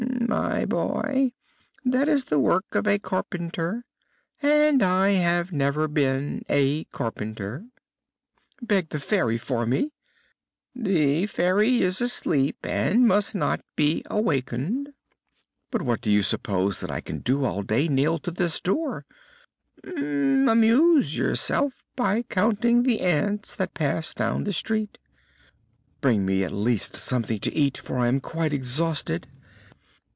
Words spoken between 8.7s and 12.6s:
the Fairy from me!" "The Fairy is asleep